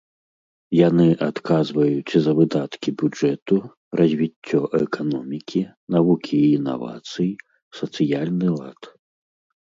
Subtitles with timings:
[0.77, 3.57] Яны адказваюць за выдаткі бюджэту,
[4.01, 5.61] развіццё эканомікі,
[5.97, 7.29] навукі і інавацый,
[7.81, 8.81] сацыяльны лад.